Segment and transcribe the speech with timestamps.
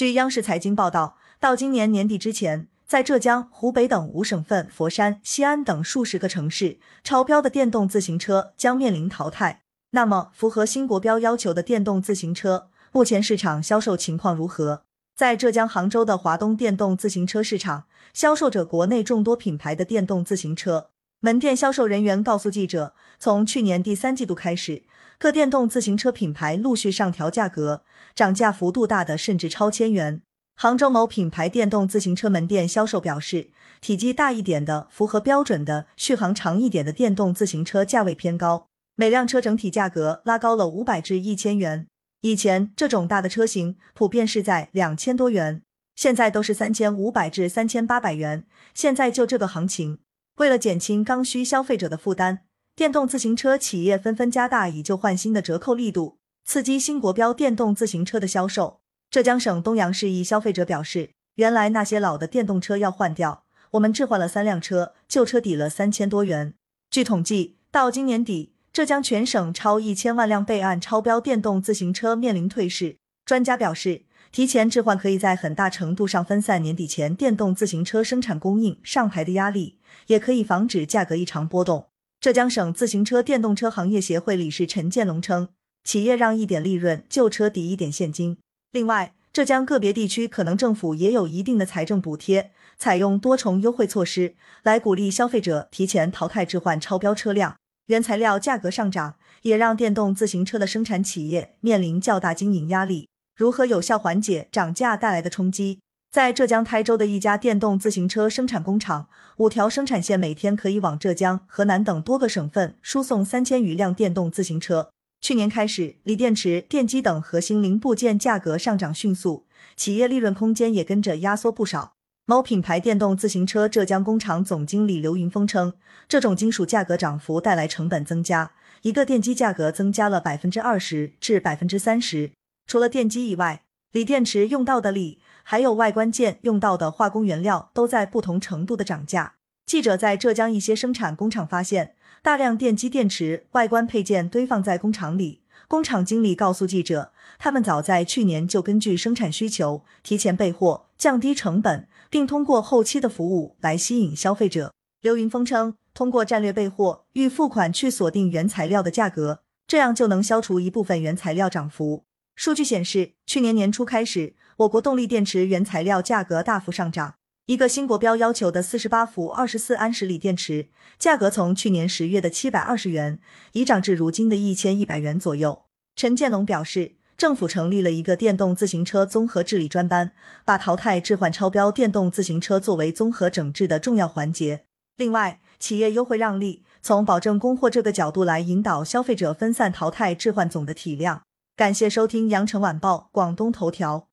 [0.00, 9.60] 据央视财经报道，到今年年底之前，在浙江、湖北等五省份、佛山、西安等数十个城市，超标的电动自行车将面临淘汰。
[9.90, 14.84] 那么，符合新国标要求的电动自行车，目前市场销售情况如何？
[15.14, 20.88] 在浙江杭州的华东电动自行车市场，销售着国内众多品牌的电动自行车。
[21.22, 24.84] 门店销售人员告诉记者，从去年第三季度开始，
[25.18, 27.82] 各电动自行车品牌陆续上调价格，
[28.14, 30.22] 涨价幅度大的甚至超千元。
[30.56, 33.50] 杭州某品牌电动自行车门店销售表示，
[33.82, 38.66] 体积大一点的、符合标准的、续航长一点的电动自行车价位偏高，
[38.96, 41.86] 每辆车整体价格拉高了五百至一千元。
[42.22, 45.60] 以前这种大的车型普遍是在两千多元，
[45.94, 48.46] 现在都是三千五百至三千八百元。
[48.72, 49.98] 现在就这个行情，
[50.40, 52.38] 为了减轻刚需消费者的负担，
[52.74, 56.16] 电动自行车企业纷纷加大以旧换新的折扣力度，
[56.46, 58.80] 刺激新国标电动自行车的销售。
[59.10, 66.54] 浙江省东阳市一消费者表示，原来那些老的电动车要换掉，我们置换了三辆车，旧车抵了三千多元。
[66.90, 68.54] 据统计，到今年底。
[68.72, 72.96] 浙江全省超一千万辆备案超标电动自行车面临退市。
[73.26, 81.88] 专家表示，提前置换可以在很大程度上分散年底前电动自行车生产供应上牌的压力，也可以防止价格异常波动。
[82.20, 85.48] 浙江省自行车电动车行业协会理事陈建龙称，
[85.82, 88.38] 企业让一点利润，旧车抵一点现金。
[88.70, 97.56] 另外，浙江个别地区可能政府也有一定的财政补贴，采用多重优惠措施来鼓励消费者提前淘汰置换超标车辆。
[97.86, 103.08] 原材料价格上涨，也让电动自行车的生产企业面临较大经营压力。
[103.40, 105.80] 如何有效缓解涨价带来的冲击？
[106.12, 114.90] 在浙江台州的一家电动自行车生产工厂，五条生产线每天可以往浙江、河南等多个省份输送三千余辆电动自行车。
[115.22, 121.94] 去年开始，锂电池、电机等核心零部件价格上涨迅速，企业利润空间也跟着压缩不少。
[122.26, 125.72] 某品牌电动自行车浙江工厂总经理刘云峰称，
[126.06, 128.52] 这种金属价格涨幅带来成本增加，
[128.82, 132.32] 一个电机价格增加了百分之二十至百分之三十。
[132.70, 139.34] 除了电机以外，锂电池用到的锂，还有外观件用到的化工原料，都在不同程度的涨价。
[139.66, 145.42] 记者在浙江一些生产工厂发现，大量电机电池外观配件堆放在工厂里。
[145.66, 147.10] 工厂经理告诉记者，
[147.40, 151.88] 他们早在去年就根据生产需求提前备货，降低成本。
[152.08, 154.72] 并通过后期的服务来吸引消费者。
[155.00, 162.04] 刘云峰称，通过战略备货、预付款去锁定原材料的价格，这样就能消除一部分原材料涨幅。
[162.40, 167.16] 数据显示，去年年初开始，我国动力电池原材料价格大幅上涨。
[167.44, 170.68] 一个新国标要求的四十八伏二十四安时锂电池，
[170.98, 173.18] 价格从去年十月的七百二十元，
[173.52, 175.64] 已涨至如今的一千一百元左右。
[175.94, 176.94] 陈建龙表示。
[177.18, 180.12] 政府成立了一个电动自行车综合治理专班，
[180.46, 184.64] 把淘汰置换超标电动自行车作为综合整治的重要环节。
[184.96, 191.20] 另外，企业优惠让利，从保证供货这个角度来引导消费者分散淘汰置换总的体量。
[191.60, 194.09] 感谢收听羊城晚报广东头条。